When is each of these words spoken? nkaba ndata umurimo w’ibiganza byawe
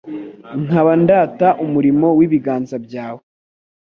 nkaba 0.63 0.91
ndata 1.03 1.47
umurimo 1.65 2.07
w’ibiganza 2.17 2.75
byawe 2.85 3.21